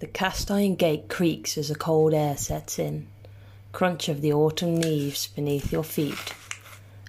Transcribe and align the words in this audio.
The 0.00 0.06
cast 0.06 0.50
iron 0.50 0.76
gate 0.76 1.08
creaks 1.08 1.58
as 1.58 1.68
the 1.68 1.74
cold 1.74 2.14
air 2.14 2.36
sets 2.36 2.78
in. 2.78 3.06
Crunch 3.72 4.08
of 4.08 4.22
the 4.22 4.32
autumn 4.32 4.80
leaves 4.80 5.26
beneath 5.26 5.70
your 5.70 5.84
feet 5.84 6.34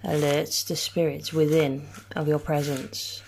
alerts 0.03 0.67
the 0.67 0.75
spirits 0.75 1.31
within 1.31 1.87
of 2.17 2.27
your 2.27 2.39
presence. 2.39 3.23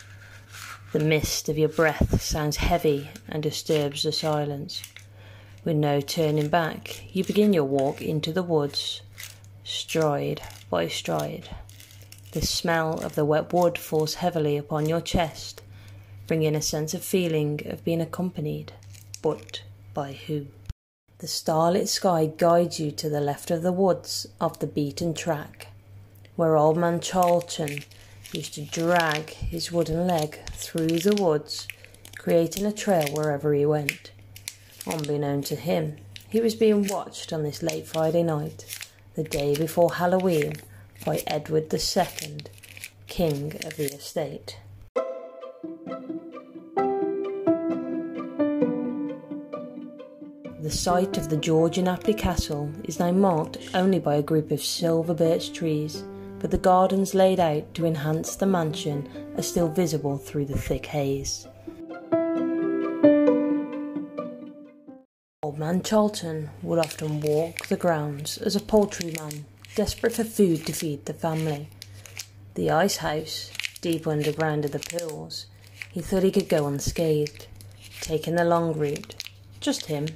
The 0.91 0.99
mist 0.99 1.47
of 1.47 1.57
your 1.57 1.69
breath 1.69 2.21
sounds 2.21 2.57
heavy 2.57 3.09
and 3.29 3.41
disturbs 3.41 4.03
the 4.03 4.11
silence. 4.11 4.83
With 5.63 5.77
no 5.77 6.01
turning 6.01 6.49
back, 6.49 7.15
you 7.15 7.23
begin 7.23 7.53
your 7.53 7.63
walk 7.63 8.01
into 8.01 8.33
the 8.33 8.43
woods, 8.43 9.01
stride 9.63 10.41
by 10.69 10.89
stride. 10.89 11.47
The 12.33 12.41
smell 12.41 12.99
of 13.01 13.15
the 13.15 13.23
wet 13.23 13.53
wood 13.53 13.77
falls 13.77 14.15
heavily 14.15 14.57
upon 14.57 14.89
your 14.89 15.01
chest, 15.01 15.61
bringing 16.27 16.55
a 16.55 16.61
sense 16.61 16.93
of 16.93 17.01
feeling 17.01 17.61
of 17.65 17.85
being 17.85 18.01
accompanied. 18.01 18.73
But 19.23 19.61
by 19.93 20.11
who? 20.11 20.47
The 21.19 21.27
starlit 21.27 21.87
sky 21.87 22.25
guides 22.25 22.77
you 22.77 22.91
to 22.91 23.09
the 23.09 23.21
left 23.21 23.51
of 23.51 23.61
the 23.61 23.71
woods 23.71 24.27
off 24.41 24.59
the 24.59 24.67
beaten 24.67 25.13
track, 25.13 25.67
where 26.35 26.57
old 26.57 26.75
man 26.75 26.99
Charlton 26.99 27.85
used 28.33 28.55
to 28.55 28.65
drag 28.65 29.29
his 29.29 29.71
wooden 29.71 30.05
leg 30.05 30.39
through 30.47 30.99
the 30.99 31.15
woods, 31.15 31.69
creating 32.17 32.65
a 32.65 32.73
trail 32.73 33.07
wherever 33.13 33.53
he 33.53 33.65
went. 33.65 34.11
Unbeknown 34.85 35.41
to 35.43 35.55
him, 35.55 35.95
he 36.27 36.41
was 36.41 36.53
being 36.53 36.85
watched 36.87 37.31
on 37.31 37.43
this 37.43 37.63
late 37.63 37.87
Friday 37.87 38.23
night, 38.23 38.65
the 39.15 39.23
day 39.23 39.55
before 39.55 39.93
Halloween, 39.93 40.55
by 41.05 41.23
Edward 41.27 41.73
II, 41.73 42.39
King 43.07 43.55
of 43.63 43.77
the 43.77 43.85
estate. 43.85 44.57
The 50.63 50.71
site 50.71 51.17
of 51.17 51.27
the 51.27 51.35
Georgian 51.35 51.87
Apley 51.87 52.17
Castle 52.17 52.71
is 52.85 52.97
now 52.97 53.11
marked 53.11 53.57
only 53.73 53.99
by 53.99 54.15
a 54.15 54.21
group 54.21 54.49
of 54.49 54.63
silver 54.63 55.13
birch 55.13 55.51
trees, 55.51 56.05
but 56.39 56.51
the 56.51 56.57
gardens 56.57 57.13
laid 57.13 57.37
out 57.37 57.73
to 57.73 57.85
enhance 57.85 58.37
the 58.37 58.45
mansion 58.45 59.09
are 59.35 59.41
still 59.41 59.67
visible 59.67 60.17
through 60.17 60.45
the 60.45 60.57
thick 60.57 60.85
haze. 60.85 61.49
Old 65.43 65.59
Man 65.59 65.83
Charlton 65.83 66.49
would 66.61 66.79
often 66.79 67.19
walk 67.19 67.67
the 67.67 67.75
grounds 67.75 68.37
as 68.37 68.55
a 68.55 68.61
poultryman, 68.61 69.43
desperate 69.75 70.13
for 70.13 70.23
food 70.23 70.65
to 70.65 70.71
feed 70.71 71.05
the 71.07 71.13
family. 71.13 71.67
The 72.53 72.71
ice 72.71 72.95
house, 72.95 73.51
deep 73.81 74.07
underground 74.07 74.63
of 74.63 74.71
the 74.71 74.79
pools, 74.79 75.47
he 75.91 75.99
thought 75.99 76.23
he 76.23 76.31
could 76.31 76.47
go 76.47 76.67
unscathed, 76.67 77.47
taking 77.99 78.35
the 78.35 78.45
long 78.45 78.71
route, 78.71 79.15
just 79.59 79.87
him 79.87 80.07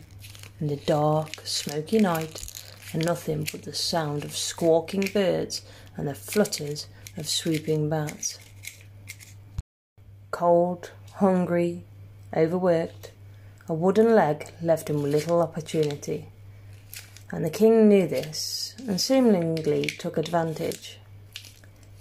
in 0.59 0.67
the 0.67 0.75
dark, 0.75 1.41
smoky 1.43 1.99
night, 1.99 2.45
and 2.93 3.05
nothing 3.05 3.47
but 3.51 3.63
the 3.63 3.73
sound 3.73 4.23
of 4.23 4.35
squawking 4.35 5.09
birds 5.13 5.61
and 5.95 6.07
the 6.07 6.15
flutters 6.15 6.87
of 7.15 7.27
sweeping 7.27 7.89
bats. 7.89 8.39
Cold, 10.31 10.91
hungry, 11.15 11.83
overworked, 12.35 13.11
a 13.67 13.73
wooden 13.73 14.15
leg 14.15 14.51
left 14.61 14.89
him 14.89 15.03
little 15.03 15.41
opportunity, 15.41 16.27
and 17.31 17.43
the 17.43 17.49
king 17.49 17.89
knew 17.89 18.07
this 18.07 18.75
and 18.87 18.99
seemingly 19.01 19.85
took 19.85 20.17
advantage. 20.17 20.99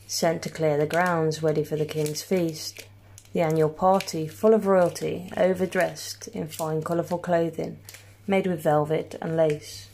Sent 0.06 0.42
to 0.42 0.48
clear 0.48 0.76
the 0.76 0.86
grounds 0.86 1.42
ready 1.42 1.64
for 1.64 1.76
the 1.76 1.84
king's 1.84 2.22
feast, 2.22 2.86
the 3.32 3.40
annual 3.40 3.68
party 3.68 4.28
full 4.28 4.54
of 4.54 4.66
royalty, 4.66 5.30
overdressed 5.36 6.28
in 6.28 6.46
fine 6.46 6.80
colourful 6.80 7.18
clothing 7.18 7.78
made 8.26 8.46
with 8.46 8.62
velvet 8.62 9.14
and 9.20 9.36
lace, 9.36 9.88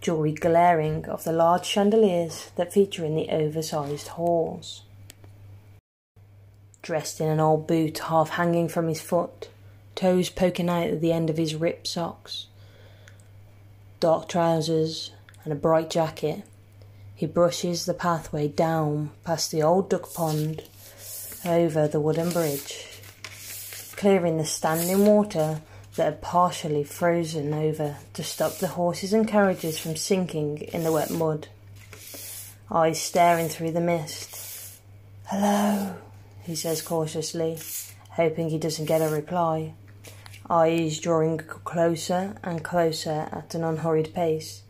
jewellery 0.00 0.32
glaring 0.32 1.08
off 1.08 1.24
the 1.24 1.32
large 1.32 1.64
chandeliers 1.64 2.50
that 2.56 2.72
feature 2.72 3.04
in 3.04 3.14
the 3.14 3.30
oversized 3.30 4.08
halls. 4.08 4.82
Dressed 6.82 7.20
in 7.20 7.28
an 7.28 7.40
old 7.40 7.66
boot 7.66 7.98
half 7.98 8.30
hanging 8.30 8.68
from 8.68 8.88
his 8.88 9.00
foot, 9.00 9.48
toes 9.94 10.30
poking 10.30 10.68
out 10.68 10.88
at 10.88 11.00
the 11.00 11.12
end 11.12 11.28
of 11.28 11.36
his 11.36 11.54
ripped 11.54 11.86
socks, 11.86 12.46
dark 14.00 14.28
trousers, 14.28 15.12
and 15.44 15.52
a 15.52 15.56
bright 15.56 15.90
jacket, 15.90 16.42
he 17.14 17.26
brushes 17.26 17.84
the 17.84 17.94
pathway 17.94 18.46
down 18.46 19.10
past 19.24 19.50
the 19.50 19.62
old 19.62 19.90
duck 19.90 20.12
pond 20.14 20.62
over 21.44 21.88
the 21.88 22.00
wooden 22.00 22.30
bridge, 22.30 23.00
clearing 23.96 24.36
the 24.36 24.44
standing 24.44 25.04
water 25.04 25.60
that 25.98 26.04
had 26.04 26.22
partially 26.22 26.84
frozen 26.84 27.52
over 27.52 27.96
to 28.14 28.24
stop 28.24 28.54
the 28.54 28.68
horses 28.68 29.12
and 29.12 29.28
carriages 29.28 29.78
from 29.78 29.96
sinking 29.96 30.58
in 30.72 30.84
the 30.84 30.92
wet 30.92 31.10
mud. 31.10 31.48
Eyes 32.70 33.00
staring 33.00 33.48
through 33.48 33.72
the 33.72 33.80
mist. 33.80 34.80
Hello, 35.26 35.96
he 36.42 36.54
says 36.54 36.80
cautiously, 36.82 37.58
hoping 38.10 38.48
he 38.48 38.58
doesn't 38.58 38.86
get 38.86 39.02
a 39.02 39.08
reply. 39.08 39.74
Eyes 40.48 40.98
drawing 41.00 41.38
closer 41.38 42.36
and 42.42 42.64
closer 42.64 43.28
at 43.32 43.54
an 43.54 43.64
unhurried 43.64 44.14
pace. 44.14 44.62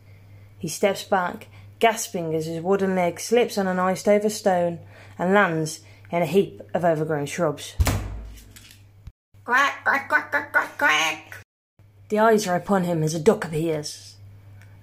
He 0.57 0.67
steps 0.67 1.03
back, 1.03 1.47
gasping 1.79 2.33
as 2.35 2.47
his 2.47 2.61
wooden 2.61 2.95
leg 2.95 3.19
slips 3.19 3.57
on 3.57 3.67
an 3.67 3.79
iced 3.79 4.07
over 4.07 4.29
stone 4.29 4.79
and 5.17 5.33
lands 5.33 5.81
in 6.11 6.21
a 6.21 6.25
heap 6.25 6.61
of 6.73 6.83
overgrown 6.83 7.27
shrubs. 7.27 7.75
Quack, 9.45 9.83
quack, 9.83 10.09
quack, 10.09 10.31
quack, 10.31 10.51
quack, 10.51 10.77
quack. 10.77 10.88
The 12.09 12.17
eyes 12.17 12.47
are 12.47 12.55
upon 12.55 12.85
him 12.85 13.03
as 13.03 13.13
a 13.13 13.19
duck 13.19 13.45
appears. 13.45 14.15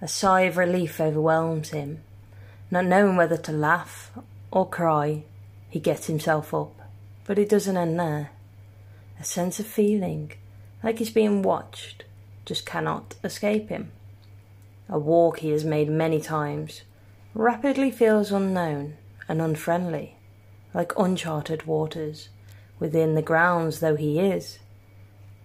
A 0.00 0.06
sigh 0.06 0.42
of 0.42 0.56
relief 0.56 1.00
overwhelms 1.00 1.70
him. 1.70 2.02
Not 2.70 2.84
knowing 2.84 3.16
whether 3.16 3.36
to 3.36 3.52
laugh 3.52 4.12
or 4.52 4.68
cry, 4.68 5.24
he 5.68 5.80
gets 5.80 6.06
himself 6.06 6.54
up. 6.54 6.72
But 7.24 7.40
it 7.40 7.48
doesn't 7.48 7.76
end 7.76 7.98
there. 7.98 8.30
A 9.18 9.24
sense 9.24 9.58
of 9.58 9.66
feeling, 9.66 10.34
like 10.84 11.00
he's 11.00 11.10
being 11.10 11.42
watched, 11.42 12.04
just 12.44 12.64
cannot 12.64 13.16
escape 13.24 13.70
him. 13.70 13.90
A 14.88 14.96
walk 14.96 15.40
he 15.40 15.50
has 15.50 15.64
made 15.64 15.88
many 15.88 16.20
times 16.20 16.82
rapidly 17.34 17.90
feels 17.90 18.30
unknown 18.30 18.98
and 19.28 19.42
unfriendly, 19.42 20.14
like 20.72 20.96
uncharted 20.96 21.66
waters 21.66 22.28
within 22.78 23.16
the 23.16 23.22
grounds 23.22 23.80
though 23.80 23.96
he 23.96 24.20
is. 24.20 24.60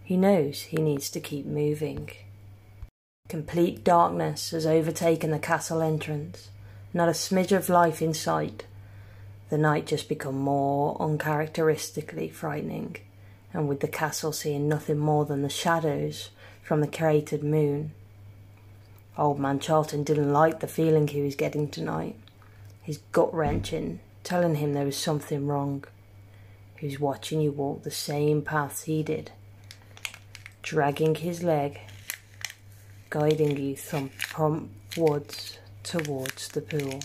He 0.04 0.18
knows 0.18 0.62
he 0.62 0.78
needs 0.78 1.10
to 1.12 1.20
keep 1.20 1.46
moving. 1.46 2.10
Complete 3.30 3.84
darkness 3.84 4.52
has 4.52 4.66
overtaken 4.66 5.32
the 5.32 5.40
castle 5.40 5.82
entrance, 5.82 6.50
not 6.94 7.08
a 7.08 7.14
smidge 7.14 7.56
of 7.56 7.70
life 7.70 8.02
in 8.02 8.14
sight. 8.14 8.66
The 9.50 9.58
night 9.58 9.86
just 9.86 10.10
become 10.10 10.38
more 10.38 11.02
uncharacteristically 11.02 12.30
frightening, 12.30 12.98
and 13.54 13.68
with 13.70 13.80
the 13.80 13.88
castle 13.88 14.32
seeing 14.32 14.68
nothing 14.68 14.98
more 14.98 15.26
than 15.26 15.44
the 15.44 15.50
shadows 15.50 16.30
from 16.62 16.82
the 16.82 16.88
cratered 16.88 17.44
moon. 17.44 17.92
Old 19.18 19.40
man 19.40 19.60
Charlton 19.60 20.04
didn't 20.04 20.32
like 20.32 20.60
the 20.60 20.68
feeling 20.68 21.08
he 21.08 21.22
was 21.22 21.36
getting 21.36 21.70
tonight, 21.70 22.16
his 22.82 23.00
gut 23.12 23.34
wrenching, 23.34 24.00
telling 24.24 24.56
him 24.56 24.74
there 24.74 24.86
was 24.86 24.98
something 24.98 25.48
wrong 25.48 25.84
who's 26.78 27.00
watching 27.00 27.42
you 27.42 27.52
walk 27.52 27.84
the 27.84 27.92
same 27.92 28.42
paths 28.42 28.84
he 28.84 29.04
did, 29.04 29.32
dragging 30.62 31.16
his 31.16 31.44
leg, 31.44 31.80
guiding 33.10 33.58
you 33.58 33.76
from 33.76 34.10
prompt 34.20 34.98
woods 34.98 35.58
towards 35.84 36.50
the 36.50 36.62
pool. 36.62 37.00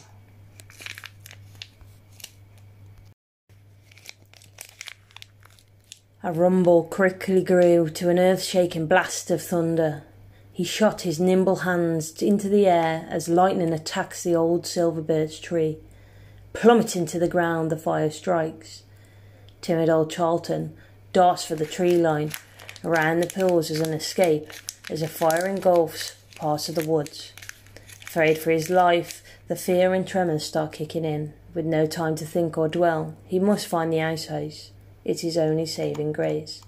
A 6.22 6.32
rumble 6.32 6.82
quickly 6.82 7.44
grew 7.44 7.88
to 7.90 8.08
an 8.08 8.18
earth 8.18 8.42
shaking 8.42 8.86
blast 8.86 9.30
of 9.30 9.40
thunder. 9.40 10.02
He 10.52 10.64
shot 10.64 11.02
his 11.02 11.20
nimble 11.20 11.56
hands 11.56 12.20
into 12.20 12.48
the 12.48 12.66
air 12.66 13.06
as 13.08 13.28
lightning 13.28 13.72
attacks 13.72 14.24
the 14.24 14.34
old 14.34 14.66
silver 14.66 15.02
birch 15.02 15.40
tree. 15.40 15.78
Plummeting 16.52 17.06
to 17.06 17.18
the 17.18 17.28
ground, 17.28 17.70
the 17.70 17.76
fire 17.76 18.10
strikes. 18.10 18.82
Timid 19.60 19.88
old 19.88 20.10
Charlton 20.10 20.74
darts 21.12 21.44
for 21.44 21.54
the 21.54 21.66
tree 21.66 21.96
line, 21.96 22.32
around 22.86 23.20
the 23.20 23.26
pools 23.26 23.70
as 23.70 23.80
an 23.80 23.92
escape, 23.92 24.48
as 24.88 25.02
a 25.02 25.08
fire 25.08 25.46
engulfs 25.46 26.14
parts 26.36 26.68
of 26.68 26.76
the 26.76 26.88
woods. 26.88 27.32
Afraid 28.04 28.38
for 28.38 28.52
his 28.52 28.70
life, 28.70 29.22
the 29.48 29.56
fear 29.56 29.92
and 29.92 30.06
tremors 30.06 30.44
start 30.44 30.72
kicking 30.72 31.04
in. 31.04 31.34
With 31.52 31.66
no 31.66 31.86
time 31.86 32.14
to 32.16 32.24
think 32.24 32.56
or 32.56 32.68
dwell, 32.68 33.16
he 33.24 33.38
must 33.38 33.66
find 33.66 33.92
the 33.92 34.00
outhouse. 34.00 34.70
It's 35.04 35.22
his 35.22 35.36
only 35.36 35.66
saving 35.66 36.12
grace. 36.12 36.62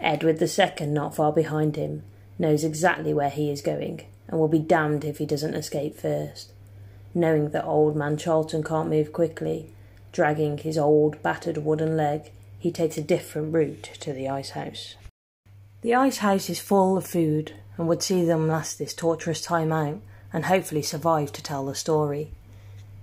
Edward 0.00 0.38
the 0.38 0.48
Second, 0.48 0.92
not 0.92 1.16
far 1.16 1.32
behind 1.32 1.76
him, 1.76 2.02
knows 2.38 2.62
exactly 2.62 3.14
where 3.14 3.30
he 3.30 3.50
is 3.50 3.62
going, 3.62 4.02
and 4.28 4.38
will 4.38 4.48
be 4.48 4.58
damned 4.58 5.04
if 5.04 5.18
he 5.18 5.26
doesn't 5.26 5.54
escape 5.54 5.96
first. 5.96 6.52
Knowing 7.14 7.50
that 7.50 7.64
old 7.64 7.96
man 7.96 8.18
Charlton 8.18 8.62
can't 8.62 8.90
move 8.90 9.12
quickly, 9.12 9.70
Dragging 10.16 10.56
his 10.56 10.78
old, 10.78 11.22
battered 11.22 11.58
wooden 11.58 11.94
leg, 11.94 12.30
he 12.66 12.72
takes 12.72 12.98
a 12.98 13.02
different 13.02 13.54
route 13.54 13.90
to 14.00 14.12
the 14.12 14.28
ice 14.28 14.50
house. 14.50 14.96
The 15.82 15.94
ice 15.94 16.18
house 16.18 16.50
is 16.50 16.58
full 16.58 16.98
of 16.98 17.06
food 17.06 17.52
and 17.76 17.86
would 17.86 18.02
see 18.02 18.24
them 18.24 18.48
last 18.48 18.76
this 18.76 18.92
torturous 18.92 19.40
time 19.40 19.70
out 19.70 20.00
and 20.32 20.46
hopefully 20.46 20.82
survive 20.82 21.30
to 21.34 21.42
tell 21.44 21.64
the 21.64 21.76
story. 21.76 22.32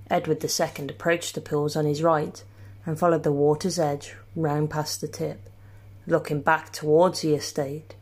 Edward 0.10 0.44
II 0.44 0.90
approached 0.90 1.34
the 1.34 1.40
pools 1.40 1.78
on 1.78 1.86
his 1.86 2.04
right 2.04 2.44
and 2.86 3.00
followed 3.00 3.24
the 3.24 3.32
water's 3.32 3.80
edge 3.80 4.16
round 4.36 4.70
past 4.70 5.00
the 5.00 5.08
tip, 5.08 5.50
looking 6.06 6.42
back 6.42 6.74
towards 6.74 7.22
the 7.22 7.34
estate. 7.34 7.96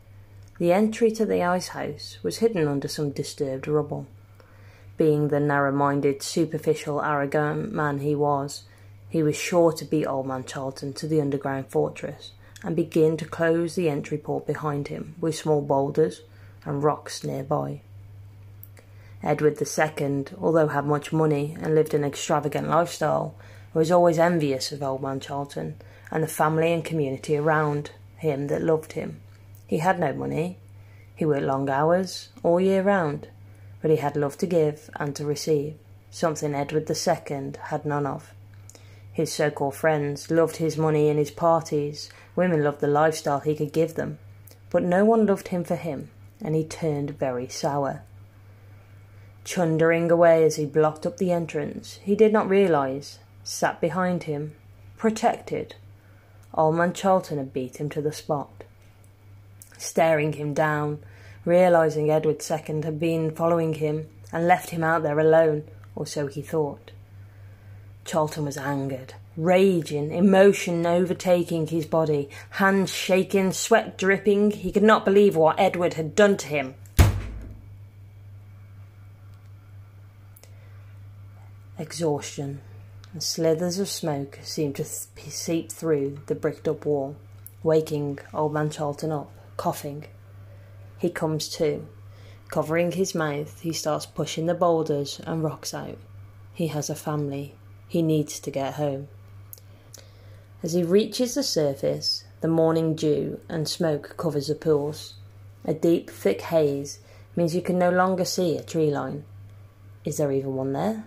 The 0.58 0.72
entry 0.72 1.12
to 1.12 1.24
the 1.24 1.44
ice 1.44 1.68
house 1.68 2.18
was 2.24 2.38
hidden 2.38 2.66
under 2.66 2.88
some 2.88 3.12
disturbed 3.12 3.68
rubble. 3.68 4.08
Being 4.96 5.28
the 5.28 5.38
narrow 5.38 5.70
minded, 5.70 6.24
superficial, 6.24 7.00
arrogant 7.00 7.72
man 7.72 8.00
he 8.00 8.16
was, 8.16 8.64
he 9.12 9.22
was 9.22 9.36
sure 9.36 9.72
to 9.72 9.84
beat 9.84 10.06
Old 10.06 10.26
Man 10.26 10.42
Charlton 10.42 10.94
to 10.94 11.06
the 11.06 11.20
underground 11.20 11.66
fortress 11.66 12.30
and 12.64 12.74
begin 12.74 13.18
to 13.18 13.26
close 13.26 13.74
the 13.74 13.90
entry 13.90 14.16
port 14.16 14.46
behind 14.46 14.88
him 14.88 15.14
with 15.20 15.34
small 15.34 15.60
boulders 15.60 16.22
and 16.64 16.82
rocks 16.82 17.22
nearby. 17.22 17.82
Edward 19.22 19.60
II, 19.60 20.24
although 20.40 20.68
had 20.68 20.86
much 20.86 21.12
money 21.12 21.54
and 21.60 21.74
lived 21.74 21.92
an 21.92 22.04
extravagant 22.04 22.70
lifestyle, 22.70 23.34
was 23.74 23.90
always 23.90 24.18
envious 24.18 24.72
of 24.72 24.82
Old 24.82 25.02
Man 25.02 25.20
Charlton 25.20 25.76
and 26.10 26.22
the 26.22 26.26
family 26.26 26.72
and 26.72 26.82
community 26.82 27.36
around 27.36 27.90
him 28.16 28.46
that 28.46 28.62
loved 28.62 28.92
him. 28.92 29.20
He 29.66 29.78
had 29.78 30.00
no 30.00 30.14
money. 30.14 30.56
He 31.14 31.26
worked 31.26 31.42
long 31.42 31.68
hours 31.68 32.30
all 32.42 32.58
year 32.58 32.82
round, 32.82 33.28
but 33.82 33.90
he 33.90 33.98
had 33.98 34.16
love 34.16 34.38
to 34.38 34.46
give 34.46 34.88
and 34.96 35.14
to 35.16 35.26
receive, 35.26 35.74
something 36.10 36.54
Edward 36.54 36.90
II 36.90 37.52
had 37.64 37.84
none 37.84 38.06
of. 38.06 38.32
His 39.12 39.32
so 39.32 39.50
called 39.50 39.74
friends 39.74 40.30
loved 40.30 40.56
his 40.56 40.78
money 40.78 41.10
and 41.10 41.18
his 41.18 41.30
parties, 41.30 42.10
women 42.34 42.64
loved 42.64 42.80
the 42.80 42.86
lifestyle 42.86 43.40
he 43.40 43.54
could 43.54 43.72
give 43.72 43.94
them, 43.94 44.18
but 44.70 44.82
no 44.82 45.04
one 45.04 45.26
loved 45.26 45.48
him 45.48 45.64
for 45.64 45.76
him, 45.76 46.10
and 46.42 46.54
he 46.54 46.64
turned 46.64 47.18
very 47.18 47.46
sour. 47.46 48.02
Chundering 49.44 50.10
away 50.10 50.44
as 50.44 50.56
he 50.56 50.64
blocked 50.64 51.04
up 51.04 51.18
the 51.18 51.30
entrance, 51.30 51.98
he 52.02 52.16
did 52.16 52.32
not 52.32 52.48
realize, 52.48 53.18
sat 53.44 53.80
behind 53.80 54.22
him, 54.22 54.54
protected. 54.96 55.74
Old 56.54 56.76
Man 56.76 56.92
Charlton 56.92 57.38
had 57.38 57.52
beat 57.52 57.78
him 57.78 57.90
to 57.90 58.00
the 58.00 58.12
spot. 58.12 58.64
Staring 59.76 60.34
him 60.34 60.54
down, 60.54 61.00
realizing 61.44 62.10
Edward 62.10 62.42
II 62.48 62.82
had 62.82 63.00
been 63.00 63.34
following 63.34 63.74
him 63.74 64.08
and 64.32 64.46
left 64.46 64.70
him 64.70 64.84
out 64.84 65.02
there 65.02 65.18
alone, 65.18 65.64
or 65.94 66.06
so 66.06 66.28
he 66.28 66.40
thought. 66.40 66.92
Charlton 68.04 68.44
was 68.44 68.56
angered, 68.56 69.14
raging, 69.36 70.12
emotion 70.12 70.84
overtaking 70.84 71.68
his 71.68 71.86
body, 71.86 72.28
hands 72.50 72.92
shaking, 72.92 73.52
sweat 73.52 73.96
dripping. 73.96 74.50
He 74.50 74.72
could 74.72 74.82
not 74.82 75.04
believe 75.04 75.36
what 75.36 75.58
Edward 75.58 75.94
had 75.94 76.14
done 76.14 76.36
to 76.38 76.46
him. 76.46 76.74
Exhaustion 81.78 82.60
and 83.12 83.22
slithers 83.22 83.78
of 83.78 83.88
smoke 83.88 84.38
seemed 84.42 84.76
to 84.76 84.84
seep 84.84 85.70
through 85.70 86.20
the 86.26 86.34
bricked 86.34 86.68
up 86.68 86.84
wall, 86.86 87.16
waking 87.62 88.18
old 88.32 88.52
man 88.52 88.70
Charlton 88.70 89.12
up, 89.12 89.30
coughing. 89.56 90.06
He 90.98 91.10
comes 91.10 91.48
to. 91.56 91.86
Covering 92.48 92.92
his 92.92 93.14
mouth, 93.14 93.60
he 93.60 93.72
starts 93.72 94.06
pushing 94.06 94.46
the 94.46 94.54
boulders 94.54 95.20
and 95.26 95.42
rocks 95.42 95.72
out. 95.72 95.98
He 96.52 96.66
has 96.68 96.90
a 96.90 96.94
family. 96.94 97.54
He 97.88 98.02
needs 98.02 98.40
to 98.40 98.50
get 98.50 98.74
home. 98.74 99.08
As 100.62 100.72
he 100.72 100.82
reaches 100.82 101.34
the 101.34 101.42
surface, 101.42 102.24
the 102.40 102.48
morning 102.48 102.94
dew 102.94 103.40
and 103.48 103.68
smoke 103.68 104.16
covers 104.16 104.48
the 104.48 104.54
pools. 104.54 105.14
A 105.64 105.74
deep, 105.74 106.10
thick 106.10 106.42
haze 106.42 106.98
means 107.36 107.54
you 107.54 107.62
can 107.62 107.78
no 107.78 107.90
longer 107.90 108.24
see 108.24 108.56
a 108.56 108.62
tree 108.62 108.90
line. 108.90 109.24
Is 110.04 110.16
there 110.16 110.32
even 110.32 110.54
one 110.54 110.72
there? 110.72 111.04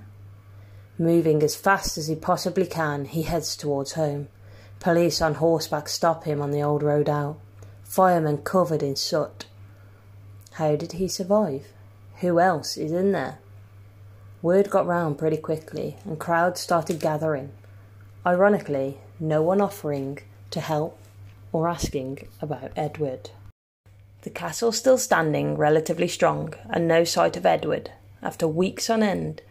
Moving 0.97 1.43
as 1.43 1.55
fast 1.55 1.97
as 1.97 2.07
he 2.07 2.15
possibly 2.15 2.65
can, 2.65 3.05
he 3.05 3.23
heads 3.23 3.55
towards 3.55 3.93
home. 3.93 4.29
Police 4.79 5.21
on 5.21 5.35
horseback 5.35 5.89
stop 5.89 6.23
him 6.23 6.41
on 6.41 6.51
the 6.51 6.61
old 6.61 6.83
road 6.83 7.09
out. 7.09 7.37
Firemen 7.83 8.39
covered 8.39 8.83
in 8.83 8.95
soot. 8.95 9.45
How 10.53 10.75
did 10.75 10.93
he 10.93 11.07
survive? 11.07 11.67
Who 12.21 12.39
else 12.39 12.77
is 12.77 12.91
in 12.93 13.11
there? 13.11 13.39
Word 14.45 14.69
got 14.69 14.85
round 14.85 15.17
pretty 15.17 15.37
quickly, 15.37 15.97
and 16.05 16.19
crowds 16.19 16.61
started 16.61 16.99
gathering. 16.99 17.49
Ironically, 18.23 18.99
no 19.19 19.41
one 19.41 19.59
offering 19.59 20.19
to 20.51 20.61
help 20.61 20.99
or 21.51 21.67
asking 21.67 22.27
about 22.39 22.71
Edward. 22.75 23.31
The 24.21 24.29
castle 24.29 24.71
still 24.71 24.99
standing 24.99 25.57
relatively 25.57 26.07
strong, 26.07 26.53
and 26.69 26.87
no 26.87 27.03
sight 27.03 27.35
of 27.35 27.45
Edward, 27.47 27.89
after 28.21 28.47
weeks 28.47 28.87
on 28.87 29.01
end, 29.01 29.41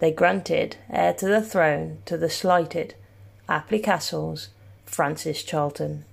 they 0.00 0.12
granted 0.12 0.76
heir 0.90 1.14
to 1.14 1.26
the 1.28 1.40
throne 1.40 2.02
to 2.04 2.18
the 2.18 2.28
slighted 2.28 2.94
Apley 3.48 3.82
Castle's 3.82 4.50
Francis 4.84 5.42
Charlton. 5.42 6.04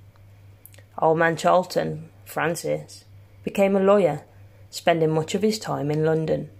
Old 0.98 1.18
man 1.18 1.36
Charlton, 1.36 2.08
Francis, 2.24 3.04
became 3.44 3.76
a 3.76 3.82
lawyer, 3.82 4.22
spending 4.70 5.10
much 5.10 5.36
of 5.36 5.42
his 5.42 5.60
time 5.60 5.92
in 5.92 6.06
London. 6.06 6.52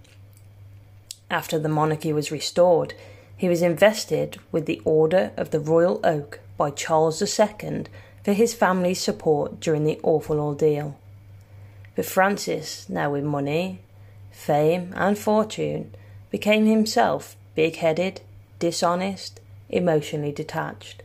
After 1.32 1.60
the 1.60 1.70
monarchy 1.70 2.12
was 2.12 2.32
restored, 2.32 2.94
he 3.38 3.48
was 3.48 3.62
invested 3.62 4.40
with 4.52 4.66
the 4.66 4.82
Order 4.84 5.32
of 5.38 5.52
the 5.52 5.60
Royal 5.60 6.00
Oak 6.04 6.40
by 6.58 6.72
Charles 6.72 7.22
II 7.22 7.86
for 8.24 8.34
his 8.34 8.54
family's 8.54 9.00
support 9.00 9.60
during 9.60 9.84
the 9.84 10.00
awful 10.04 10.40
ordeal. 10.40 10.98
But 11.96 12.06
Francis, 12.06 12.90
now 12.90 13.12
with 13.12 13.24
money, 13.24 13.80
fame, 14.32 14.92
and 14.96 15.18
fortune, 15.18 15.94
became 16.32 16.66
himself 16.66 17.36
big 17.56 17.78
headed, 17.78 18.22
dishonest, 18.58 19.40
emotionally 19.70 20.32
detached, 20.32 21.04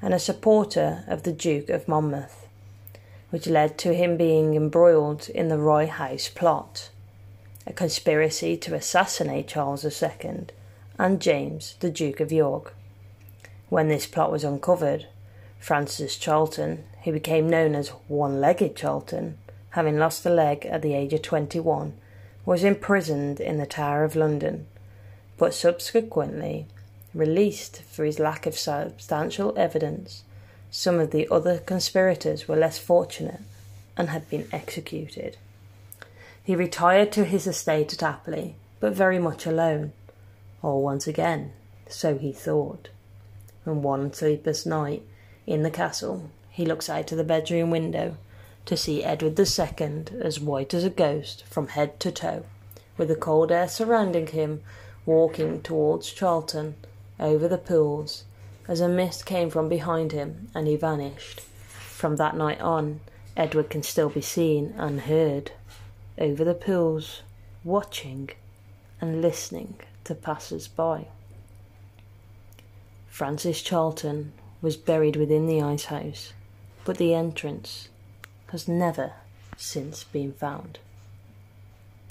and 0.00 0.14
a 0.14 0.18
supporter 0.18 1.04
of 1.08 1.24
the 1.24 1.32
Duke 1.32 1.68
of 1.68 1.88
Monmouth, 1.88 2.46
which 3.30 3.46
led 3.46 3.78
to 3.78 3.94
him 3.94 4.16
being 4.16 4.54
embroiled 4.54 5.28
in 5.28 5.48
the 5.48 5.58
Rye 5.58 5.86
House 5.86 6.28
plot, 6.28 6.90
a 7.66 7.72
conspiracy 7.72 8.56
to 8.56 8.74
assassinate 8.74 9.48
Charles 9.48 9.84
II 9.84 10.46
and 10.98 11.20
James, 11.20 11.76
the 11.80 11.90
Duke 11.90 12.20
of 12.20 12.30
York. 12.30 12.74
When 13.68 13.88
this 13.88 14.06
plot 14.06 14.30
was 14.30 14.44
uncovered, 14.44 15.06
Francis 15.58 16.16
Charlton, 16.16 16.84
who 17.04 17.12
became 17.12 17.48
known 17.48 17.74
as 17.74 17.88
One 18.08 18.40
Legged 18.40 18.76
Charlton, 18.76 19.38
having 19.70 19.98
lost 19.98 20.26
a 20.26 20.30
leg 20.30 20.66
at 20.66 20.82
the 20.82 20.94
age 20.94 21.12
of 21.12 21.22
21, 21.22 21.94
was 22.44 22.62
imprisoned 22.62 23.40
in 23.40 23.56
the 23.58 23.66
Tower 23.66 24.04
of 24.04 24.14
London, 24.14 24.66
but 25.38 25.54
subsequently 25.54 26.66
released 27.14 27.82
for 27.82 28.04
his 28.04 28.18
lack 28.18 28.44
of 28.44 28.56
substantial 28.58 29.56
evidence. 29.56 30.22
Some 30.70 31.00
of 31.00 31.10
the 31.12 31.26
other 31.30 31.58
conspirators 31.58 32.46
were 32.46 32.56
less 32.56 32.78
fortunate 32.78 33.40
and 33.96 34.10
had 34.10 34.28
been 34.28 34.48
executed. 34.52 35.36
He 36.44 36.54
retired 36.54 37.10
to 37.12 37.24
his 37.24 37.46
estate 37.46 37.94
at 37.94 38.00
Apley, 38.00 38.52
but 38.78 38.92
very 38.92 39.18
much 39.18 39.46
alone, 39.46 39.92
or 40.62 40.82
once 40.82 41.06
again, 41.06 41.52
so 41.88 42.18
he 42.18 42.32
thought. 42.32 42.90
And 43.64 43.82
one 43.82 44.12
sleepless 44.12 44.66
night, 44.66 45.02
in 45.46 45.62
the 45.62 45.70
castle, 45.70 46.30
he 46.50 46.66
looks 46.66 46.90
out 46.90 47.10
of 47.10 47.18
the 47.18 47.24
bedroom 47.24 47.70
window 47.70 48.18
to 48.66 48.76
see 48.76 49.02
Edward 49.02 49.40
II 49.40 50.04
as 50.20 50.38
white 50.38 50.74
as 50.74 50.84
a 50.84 50.90
ghost 50.90 51.44
from 51.46 51.68
head 51.68 51.98
to 52.00 52.12
toe, 52.12 52.44
with 52.98 53.08
the 53.08 53.16
cold 53.16 53.50
air 53.50 53.66
surrounding 53.66 54.26
him, 54.26 54.62
walking 55.06 55.62
towards 55.62 56.12
Charlton 56.12 56.74
over 57.18 57.48
the 57.48 57.58
pools 57.58 58.24
as 58.68 58.80
a 58.80 58.88
mist 58.88 59.24
came 59.24 59.48
from 59.48 59.68
behind 59.68 60.12
him 60.12 60.48
and 60.54 60.66
he 60.66 60.76
vanished. 60.76 61.40
From 61.40 62.16
that 62.16 62.36
night 62.36 62.60
on, 62.60 63.00
Edward 63.34 63.70
can 63.70 63.82
still 63.82 64.10
be 64.10 64.20
seen 64.20 64.74
and 64.76 65.02
heard 65.02 65.52
over 66.18 66.44
the 66.44 66.54
pools, 66.54 67.22
watching 67.62 68.30
and 69.00 69.20
listening 69.20 69.74
to 70.04 70.14
passers 70.14 70.68
by. 70.68 71.06
Francis 73.08 73.62
Charlton 73.62 74.32
was 74.60 74.76
buried 74.76 75.16
within 75.16 75.46
the 75.46 75.62
ice 75.62 75.86
house, 75.86 76.32
but 76.84 76.98
the 76.98 77.14
entrance 77.14 77.88
has 78.50 78.66
never 78.66 79.12
since 79.56 80.04
been 80.04 80.32
found. 80.32 80.78